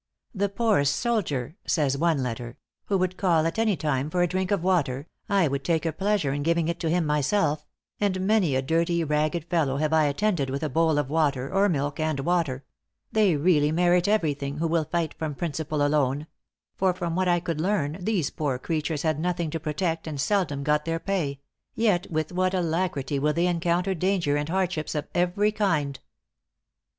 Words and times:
"The 0.33 0.49
poorest 0.49 0.95
soldier," 0.95 1.57
says 1.67 1.95
one 1.95 2.23
letter, 2.23 2.57
"who 2.85 2.97
would 2.97 3.17
call 3.17 3.45
at 3.45 3.59
any 3.59 3.75
time 3.77 4.09
for 4.09 4.23
a 4.23 4.27
drink 4.27 4.49
of 4.49 4.63
water, 4.63 5.05
I 5.29 5.47
would 5.47 5.63
take 5.63 5.85
a 5.85 5.93
pleasure 5.93 6.33
in 6.33 6.41
giving 6.41 6.67
it 6.67 6.79
to 6.79 6.89
him 6.89 7.05
myself; 7.05 7.67
and 7.99 8.21
many 8.21 8.55
a 8.55 8.63
dirty, 8.63 9.03
ragged 9.03 9.45
fellow 9.45 9.77
have 9.77 9.93
I 9.93 10.05
attended 10.05 10.49
with 10.49 10.63
a 10.63 10.69
bowl 10.69 10.97
of 10.97 11.11
water, 11.11 11.53
or 11.53 11.69
milk 11.69 11.99
and 11.99 12.19
water: 12.21 12.65
they 13.11 13.35
really 13.35 13.71
merit 13.71 14.07
every 14.07 14.33
thing, 14.33 14.57
who 14.57 14.67
will 14.67 14.85
fight 14.85 15.13
from 15.19 15.35
principle 15.35 15.85
alone; 15.85 16.25
for 16.75 16.93
from 16.95 17.15
what 17.15 17.27
I 17.27 17.39
could 17.39 17.61
learn, 17.61 17.97
these 18.01 18.31
poor 18.31 18.57
creatures 18.57 19.03
had 19.03 19.19
nothing 19.19 19.51
to 19.51 19.59
protect, 19.59 20.07
and 20.07 20.19
seldom 20.19 20.63
got 20.63 20.85
their 20.85 20.97
pay; 20.99 21.41
yet 21.75 22.09
with 22.09 22.31
what 22.31 22.55
alacrity 22.55 23.19
will 23.19 23.33
they 23.33 23.45
encounter 23.45 23.93
danger 23.93 24.35
and 24.35 24.49
hardships 24.49 24.95
of 24.95 25.07
every 25.13 25.51
kind!" 25.51 25.99